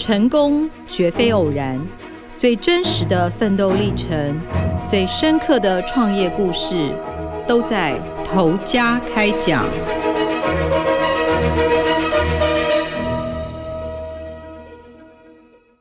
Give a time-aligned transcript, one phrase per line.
[0.00, 1.78] 成功绝非偶然，
[2.34, 4.34] 最真实的奋斗历程，
[4.82, 6.88] 最深刻的创业故事，
[7.46, 9.66] 都在头家开讲。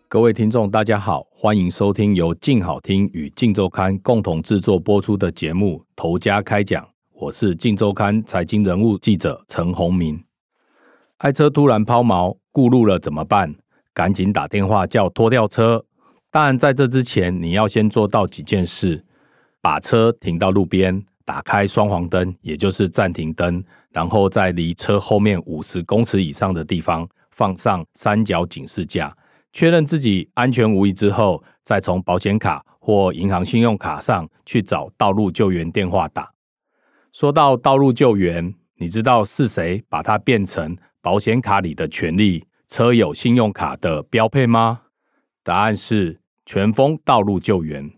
[0.09, 6.83] 各位听众，大家好，欢迎收听由静好听与静周刊共同制作播出的节目《头家开讲》，
[7.13, 10.21] 我是静周刊财经人物记者陈鸿明。
[11.19, 13.55] 爱车突然抛锚，顾路了怎么办？
[13.99, 15.83] 赶紧打电话叫拖吊车。
[16.31, 19.03] 但在这之前，你要先做到几件事：
[19.59, 29.13] 把车停到路边，打开双黄灯，也就是暂停灯，然后在离车后面五十公尺以上的地方放上三角警示架，
[29.51, 36.31] 确认自己安全无虞之后，再从保险卡或银行信用卡上去找道路救援电话打。
[37.11, 44.81] 说到道路救援，你知道是谁把它变成保险卡里的权利，车友信用卡的标配吗？
[45.43, 47.91] 答案是全峰道路救援。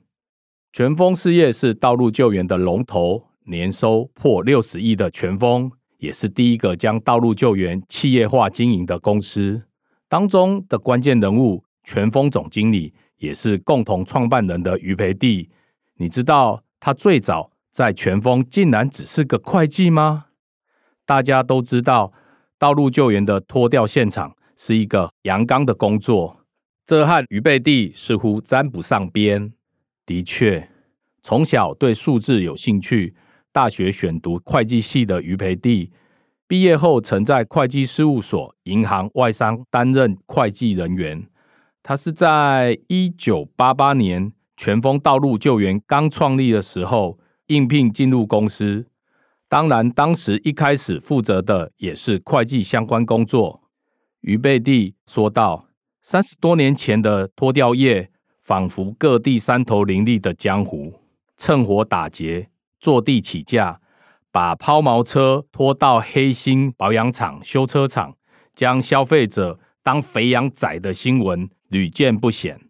[0.71, 9.63] 全峰事业是道路救援的龙头，年收破六十亿的全峰，也是第一个将道路救援企业化经营的公司。
[10.07, 15.49] 当中的关键人物，全峰总经理也是共同创办人的余培弟。
[15.95, 20.27] 你知道他最早在全峰竟然只是个会计吗？
[21.05, 22.13] 大家都知道。
[22.57, 26.45] 道路救援的拖吊现场是一个阳刚的工作，
[26.85, 29.51] 这和余培弟似乎沾不上边。
[30.05, 30.69] 的确，
[31.23, 33.15] 从小对数字有兴趣，
[33.51, 35.91] 大学选读会计系的余培弟，
[36.47, 41.25] 毕业后曾在会计事务所、银行、外商担任会计人员。
[41.81, 48.85] 他是在一九八八年全丰道路救援刚创立的时候应聘进入公司。
[49.49, 53.60] 当然，当时一开始负责的也是会计相关工作。
[54.21, 55.65] 余培弟说道
[55.99, 60.93] ：“三十多年前的拖吊业，仿佛各地山头林立的江湖，
[61.37, 63.81] 趁火打劫，坐地起价，
[64.31, 68.15] 把抛锚车拖到黑心保养厂、修车厂，
[68.53, 72.61] 将消费者当肥羊宰的新闻屡见不鲜。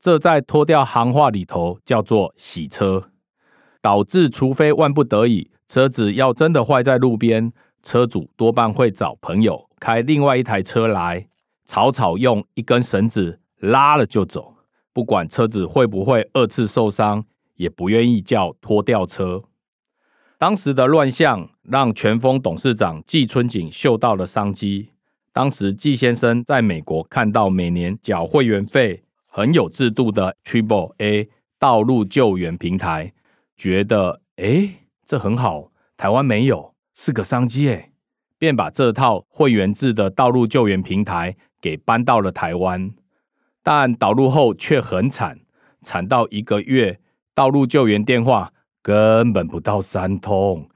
[0.00, 3.10] 这在拖吊行话里头叫做洗车，
[3.80, 7.52] 导致除非万不得已。”车子要真的坏在路边，
[7.84, 11.26] 车主多半会找朋友开另外一台车来，
[11.64, 14.54] 草草用一根绳子拉了就走，
[14.92, 17.24] 不管车子会不会二次受伤，
[17.56, 19.42] 也不愿意叫拖吊车。
[20.38, 24.90] 当时的乱象让全峰董事长季春锦嗅到了商机。
[25.32, 31.28] 当时季先生在美国看到每年缴会员费很有制度的 Triple A
[31.58, 33.12] 道路救援平台，
[33.56, 37.91] 觉得诶这很好，台湾没有，是个商机诶，
[38.42, 42.92] 便把这套会员制的道路救援平台给搬到了台湾。
[43.62, 45.42] 但导入后却很惨，
[45.80, 46.98] 惨到一个月
[47.36, 48.52] 道路救援电话
[48.82, 50.68] 根本不到三通。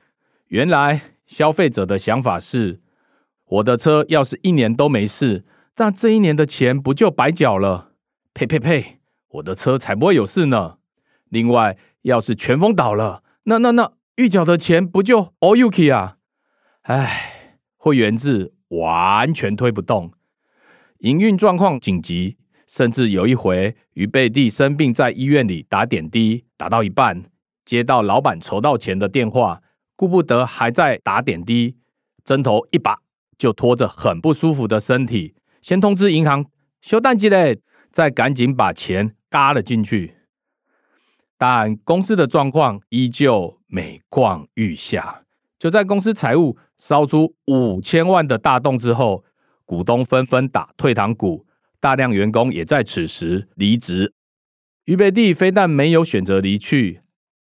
[0.47, 2.81] 原来消费者的想法是：
[3.47, 5.45] 我的车要是一年都没事，
[5.79, 7.91] 那这一年的钱不就白缴了？
[8.33, 9.01] 呸呸呸！
[9.31, 10.77] 我的车才不会有事呢。
[11.31, 13.95] 另外，要是全封倒了，那那那。
[14.15, 16.17] 预缴的钱不就 all you k 啊？
[16.83, 17.36] 唉，
[17.87, 20.11] 会员制完全推不动，
[20.99, 22.37] 营运状况紧急，
[22.67, 27.31] 甚至有一回于贝蒂生病在医院里打点滴，打到一半
[27.65, 29.63] 接到老板筹到钱的电话，
[29.95, 31.77] 顾不得还在打点滴，
[32.25, 32.99] 针头一把
[33.39, 36.47] 就拖着很不舒服的身体，先通知银行
[36.81, 37.61] 修淡季嘞，
[37.93, 40.17] 再赶紧把钱嘎了进去。
[41.39, 45.23] 但公司的状况依旧每况愈下。
[45.59, 49.25] 就在公司财务烧出五千万的大洞之后，
[49.65, 51.47] 股东纷纷打退堂鼓，
[51.81, 54.13] 大量员工也在此时离职。
[54.85, 57.01] 余培弟非但没有选择离去，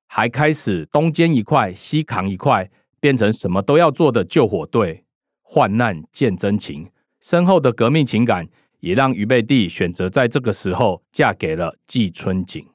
[0.07, 5.03] 还开始东肩一块西扛一块，变成什么都要做的救火队。
[5.41, 6.89] 患难见真情，
[7.21, 12.65] 深厚的革命情感也让余贝蒂选择在这个时候嫁给了季春景。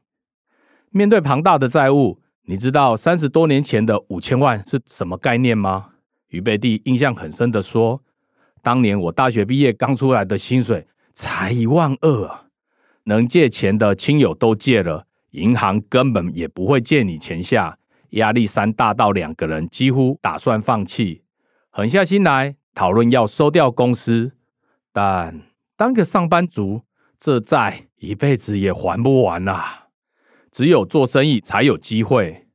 [0.90, 5.91] 面对庞大的债务，你知道三十多年前的五千万是什么概念吗？
[6.32, 8.02] 余培弟印象很深的说
[8.62, 12.46] ：“当年我大学毕业刚出来的薪水才一万二啊，
[13.04, 17.78] 能借钱的亲友都借了，银行根本也不会借你钱下，
[18.10, 21.22] 压力山大到两个人几乎打算放弃，
[21.68, 24.32] 狠下心来讨论要收掉公司。
[24.90, 25.42] 但
[25.76, 26.82] 当个上班族，
[27.18, 29.80] 这债一辈子也还不完啊。”
[30.50, 32.46] 只有做生意才有机会，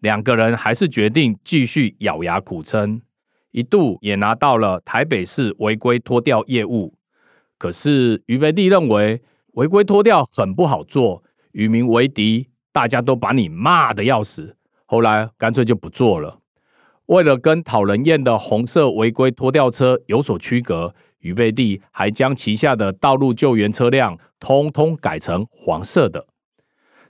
[0.00, 3.02] 两个人还是决定继续咬牙苦撑，
[3.54, 6.92] 一度也拿到了台北市违规拖吊业务。
[7.56, 9.22] 可是于贝蒂认为
[9.52, 11.22] 违规拖吊很不好做，
[11.52, 14.56] 与民为敌，大家都把你骂得要死。
[14.86, 16.40] 后来干脆就不做了。
[17.06, 26.26] 为了跟讨人厌的红色违规拖吊车有所区隔，于贝蒂还将旗下的道路救援车辆通通改成黄色的。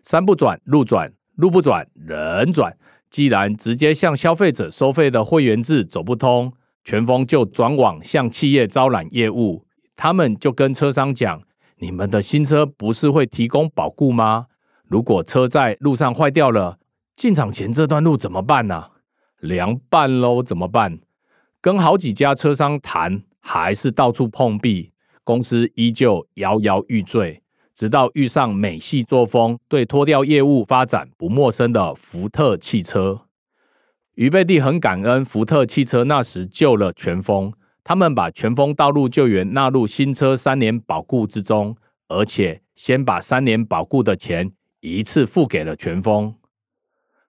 [0.02, 2.76] 山不转路转，路不转人转。
[3.14, 6.52] 既然直接向消费者收费的会员制走不通，
[6.82, 9.64] 全峰就转往向企业招揽业务。
[9.94, 11.40] 他们就跟车商讲
[11.78, 14.46] ：“你们的新车不是会提供保固吗？
[14.88, 16.81] 如果车在路上坏掉了，
[17.14, 18.90] 进场前这段路怎么办呢、啊？
[19.38, 20.99] 凉拌喽，怎么办？”
[21.62, 24.90] 跟好几家车商谈，还是到处碰壁，
[25.22, 27.44] 公司依旧摇摇欲坠。
[27.74, 33.22] 直到遇上美系作风、对脱掉业务发展不陌生的福特汽车，
[34.14, 41.76] 于贝蒂很感恩福特汽车那时救了全峰，他们把全峰道路救援纳入新车三年保固之中，
[42.06, 46.32] 而且先把三年保固的钱一次付给了全峰。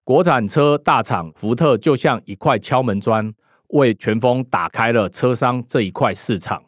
[0.04, 3.34] 国产车大厂福特就像一块敲门砖，
[3.70, 6.66] 为全峰打开了车商这一块市场，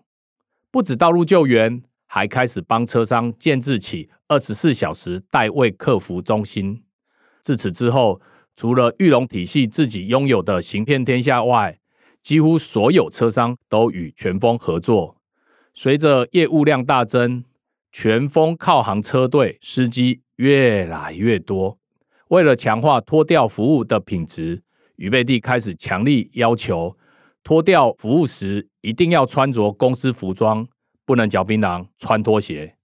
[0.71, 1.83] 不止道路救援。
[2.07, 6.83] 还开始帮车商建置起二十四小时代位客服中心。
[7.43, 8.19] 自此之后，
[8.55, 11.77] 除了裕隆体系自己拥有的行骗天下外，
[12.23, 15.17] 几乎所有车商都与全峰合作。
[15.73, 17.43] 随着业务量大增，
[17.91, 21.77] 全峰靠行车队司机越来越多。
[22.29, 24.63] 为了强化拖吊服务的品质，
[24.95, 26.97] 于贝蒂开始强力要求
[27.43, 30.67] 拖吊服务时一定要穿着公司服装。
[31.07, 32.75] 不能嚼槟榔、穿拖鞋。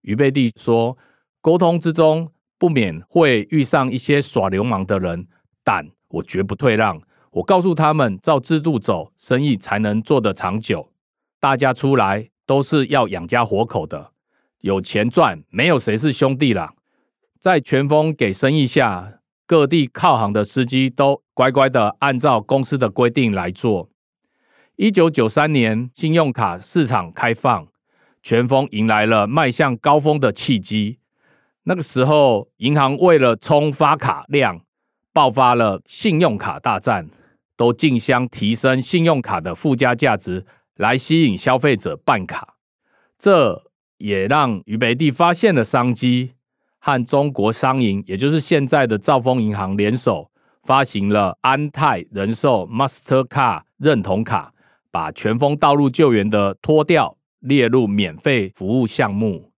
[0.00, 0.96] 于贝蒂说
[1.42, 5.28] ：“沟通之中不免会遇上一些耍流氓的人，
[5.62, 7.02] 但我绝不退让。
[7.32, 10.90] 我告诉他们，照制度走，生意才能做得长久。
[11.38, 14.12] 大家出来都是要养家活口的，
[14.60, 16.72] 有钱赚，没有谁是兄弟啦。
[17.38, 23.90] 在全峰给生意下，各地靠行的司机都乖乖的按照公司的规定来做。”
[24.82, 27.68] 一九九三年，信用卡市场开放，
[28.22, 31.00] 全峰迎来了迈向高峰的契机。
[31.64, 34.62] 那个时候，银行为了冲发卡量，
[35.12, 37.10] 爆发了信用卡大战，
[37.58, 40.46] 都竞相提升信用卡的附加价值，
[40.76, 42.54] 来吸引消费者办卡。
[43.18, 43.64] 这
[43.98, 46.32] 也让于北地发现了商机，
[46.78, 50.30] 和中国商银，也就是现在的兆丰银行联手，
[50.62, 54.54] 发行了安泰人寿 master car 认同卡。
[54.90, 59.52] 把全峰道路救援的拖吊列入免费服务项目，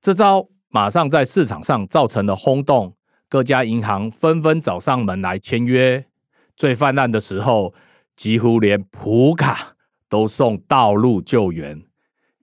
[0.00, 2.96] 这招马上在市场上造成了轰动，
[3.28, 6.06] 各家银行纷纷找上门来签约。
[6.56, 7.72] 最泛滥的时候，
[8.16, 9.76] 几乎连普卡
[10.08, 11.82] 都送道路救援。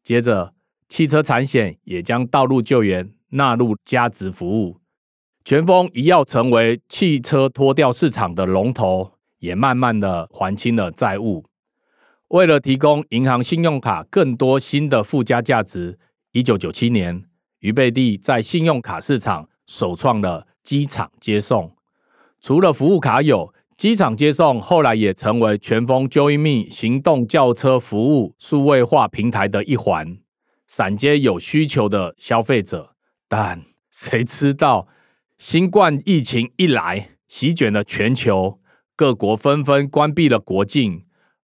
[0.04, 0.54] 接着，
[0.88, 4.78] 汽车产险也将道路救援纳入加值服务。
[5.44, 11.44] 全峰一要成为汽车拖吊市场的龙头，也慢慢的还清了债务。
[12.30, 16.00] 为了提供银行信用卡更多新的附加价值，
[16.32, 17.24] 一九九七年，
[17.60, 21.76] 于贝蒂在信用卡市场首创了机场接送。
[22.42, 30.18] 除了服务卡友，机场接送后来也成为全峰 Join.me 行动轿车服务数位化平台的一环，
[30.68, 32.96] 闪接有需求的消费者。
[33.30, 34.88] 但 谁知道，
[35.38, 38.60] 新冠疫情一来，席卷了全球，
[38.96, 41.05] 各国纷纷关闭了国境。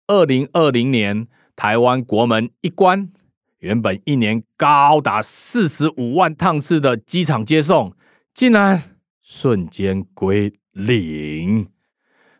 [0.07, 3.11] 二零二零年，台湾国门一关，
[3.57, 7.91] 原本一年高达四十五万趟次的机场接送，
[8.31, 11.67] 竟然瞬间归零。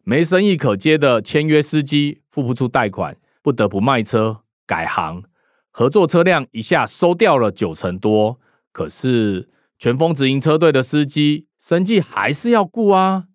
[0.04, 5.24] 没生意可接的签约司机付不出贷款，不得不卖车改行，
[5.72, 8.40] 合作车辆一下收掉了九成多。
[8.72, 13.26] 可是全峰直营车队的司机生计还是要顾啊。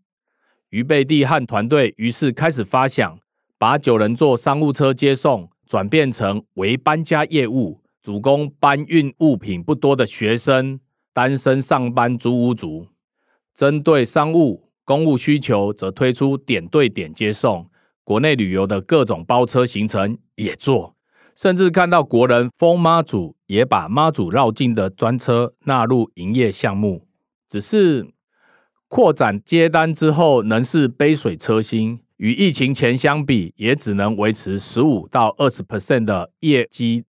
[0.68, 3.18] 于贝蒂和团队于是开始发想。
[3.60, 10.80] 把九人座商务车接送转变成为搬家业务，主攻搬运物品不多的学生、
[11.12, 12.86] 单身上班租屋族。
[13.52, 17.70] 针对商务、公务需求，则推出点对点接送。
[18.02, 20.96] 国内旅游的各种包车行程也做，
[21.36, 27.06] 甚至看到国人疯妈祖，也把妈祖绕境的专车纳入营业项目。
[27.46, 28.08] 只是
[28.88, 32.00] 扩展接单之后，仍是杯水车薪。
[32.20, 37.04] 与疫情前相比，也只能维持十五到二十 percent 的业绩。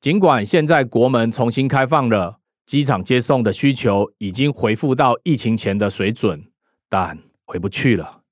[0.00, 6.46] 尽管现在国门重新开放了，机场接送的需求已经恢复到疫情前的水准，
[6.88, 8.22] 但回不去了。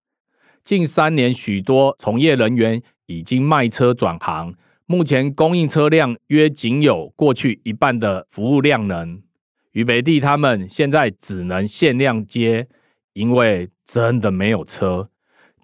[0.64, 4.54] 近三年，许多从业人员已经卖车转行，
[4.86, 9.22] 目前供应车辆约仅有过去一半的服务量能。
[9.70, 12.66] 于北地他们现在只能限量接，
[13.12, 15.10] 因为真的没有车。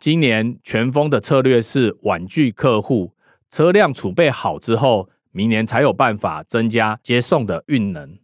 [0.01, 3.13] 今年全峰的策略是婉拒客户，
[3.51, 8.19] 车辆储备好之后，明年才有办法增加接送的运能。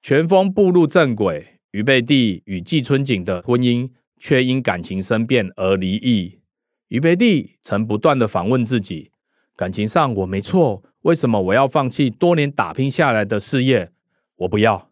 [0.00, 6.38] 全峰步入正轨，于北地与季春景的婚姻却因感情生变而离异。
[6.86, 9.10] 于北地曾不断地反问自己：
[9.56, 13.90] 感情上我没错，为什么我要放弃多年打拼下来的事业？
[14.36, 14.88] 我不要。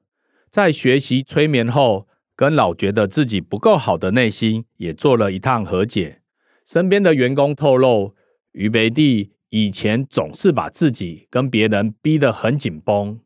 [0.51, 2.09] 在学习催眠后，
[2.41, 6.23] 跟老觉得自己不够好的内心也做了一趟和解。
[6.65, 8.15] 身边的员工透露，
[8.53, 13.21] 于北地以前总是把自己跟别人逼得很紧绷，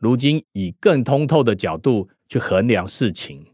[0.00, 3.46] 如今以更通透的角度去衡量事情。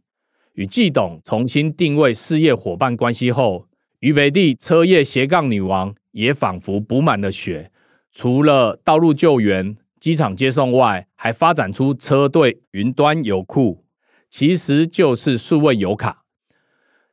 [0.55, 7.71] 与季董重新定位事业伙伴关系后，于北地车业斜杠女王也仿佛补满了血。
[8.11, 13.82] 除了道路救援、机场接送外，还发展出车队云端油库，
[14.33, 16.25] 其实就是数位油卡。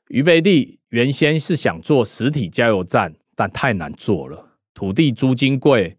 [0.07, 5.97] 于北地原先是想做实体加油站，但太难做了，土地租金贵，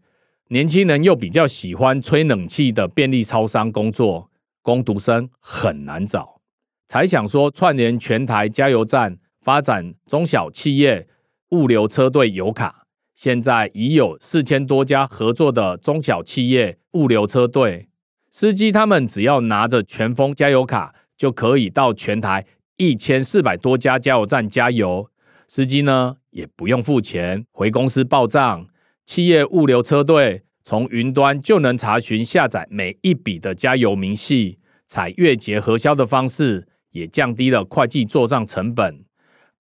[0.49, 4.31] 年轻人又比较喜欢吹冷气的便利超商工作，
[4.63, 6.41] 工读生很难找，
[6.87, 9.19] 才想说串联全台加油站。
[9.43, 11.09] 发展中小企业
[11.51, 17.89] 物流车队油卡，现在已有四千多家合作的中小企业物流车队，
[18.31, 22.47] 司机他们只要拿着全峰加油卡，就可以到全台
[22.79, 25.11] 一千四百多家加油站加油。
[25.47, 28.67] 司机呢也不用付钱，回公司报账。
[29.05, 39.05] 企业物流车队从云端就能查询下载每一笔的加油明细，采月结核销的方式，也降低了会计做账成本。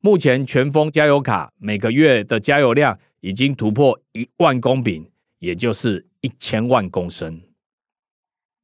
[0.00, 5.06] 目前全峰加油卡每个月的加油量已经突破一万公丙，
[5.40, 7.42] 也就是一千万公升。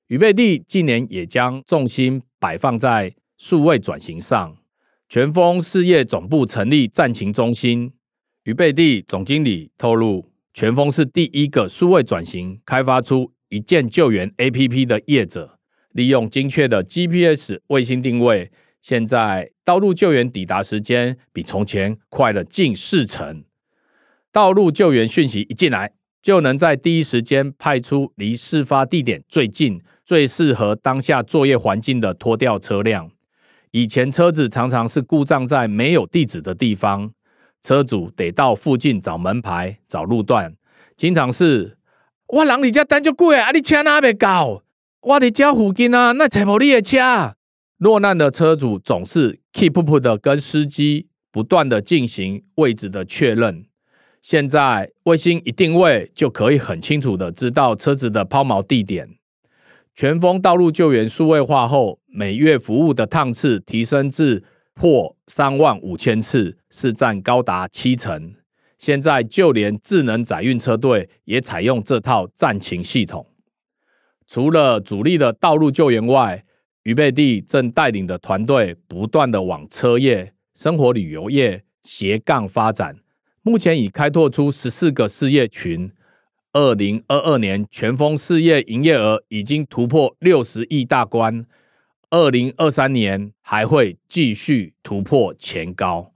[0.07, 4.57] 预备地近年也将重心摆放在数位转型上，
[5.09, 7.93] 全峰事业总部成立战情中心。
[8.45, 15.59] 于北地总经理透露，全峰是第一个数位转型开发出一键救援 APP 的业者，
[15.93, 18.51] 利用精确的 GPS 卫星定位。
[18.81, 23.45] 现在道路救援抵达时间比从前快了近四成。
[24.31, 25.93] 道路救援讯息一进来，
[26.27, 33.13] 就能在第一时间派出离事发地点最近、最适合当下作业环境的拖吊车辆。
[33.71, 37.13] 以前车子常常是故障在没有地址的地方，
[37.63, 40.57] 车主得到附近找门牌、找路段，
[40.97, 41.79] 经常是
[42.27, 44.65] 我人你家单就贵啊，你车哪没搞？
[45.03, 47.37] 我的家附近啊，那才无你的车。
[47.79, 53.67] 落难的车主总是 keep up 的跟司机不断的进行位置的确认。
[54.29, 59.09] 现在卫星一定位就可以很清楚的知道车子的抛锚地点。
[59.95, 64.43] 全峰道路救援数位化后，每月服务的趟次提升至
[64.75, 68.35] 破三万五千次，市占高达七成。
[68.77, 73.29] 现在就连智能载运车队也采用这套战情系统。
[74.27, 76.45] 除了主力的道路救援外，
[76.83, 82.97] 于北地正带领的团队不断的往车业、生活旅游业斜杠发展，
[83.47, 85.93] 目前已开拓出十四个事业群。
[86.53, 91.47] 二零二二年全峰事业营业额已经突破六十亿大关，
[92.11, 96.13] 二零二三年还会继续突破前高。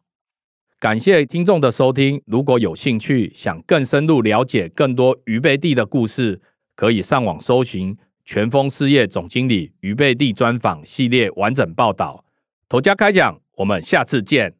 [0.81, 6.41] 感谢听众的收听，如果有兴趣想更深入了解更多于北地的故事，
[6.75, 7.97] 可以上网搜寻。
[8.25, 12.25] 全峰事业总经理于北地专访系列完整报道，
[12.69, 14.57] 头家开讲，我们下次见。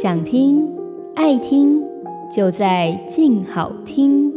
[0.00, 0.64] 想听
[1.16, 1.82] 爱听，
[2.32, 4.27] 就在静好听。